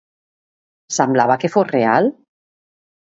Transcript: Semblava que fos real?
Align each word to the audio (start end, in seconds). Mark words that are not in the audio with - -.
Semblava 0.97 1.37
que 1.43 1.53
fos 1.57 1.69
real? 1.75 2.11